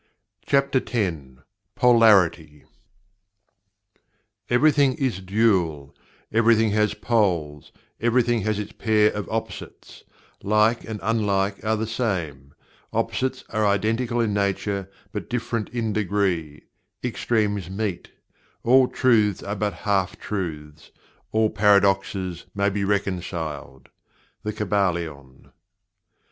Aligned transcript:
CHAPTER 0.47 0.79
X 0.83 1.15
POLARITY 1.75 2.63
"Everything 4.49 4.95
is 4.95 5.19
dual; 5.19 5.95
everything 6.31 6.71
has 6.71 6.95
poles; 6.95 7.71
everything 7.99 8.41
has 8.41 8.57
its 8.57 8.71
pair 8.71 9.11
of 9.11 9.29
opposites; 9.29 10.03
like 10.41 10.83
and 10.85 10.99
unlike 11.03 11.63
are 11.63 11.75
the 11.75 11.85
same; 11.85 12.55
opposites 12.91 13.43
are 13.51 13.67
identical 13.67 14.19
in 14.19 14.33
nature, 14.33 14.89
but 15.11 15.29
different 15.29 15.69
in 15.69 15.93
degree; 15.93 16.63
extremes 17.03 17.69
meet; 17.69 18.09
all 18.63 18.87
truths 18.87 19.43
are 19.43 19.55
but 19.55 19.73
half 19.85 20.17
truths; 20.19 20.89
all 21.31 21.51
paradoxes 21.51 22.47
may 22.55 22.71
be 22.71 22.83
reconciled." 22.83 23.87
The 24.41 24.51
Kybalion. 24.51 25.51